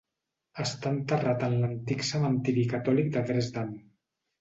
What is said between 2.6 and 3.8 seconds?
Catòlic de Dresden.